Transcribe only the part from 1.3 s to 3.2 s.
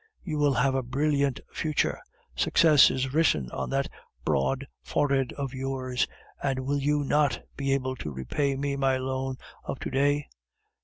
future. Success is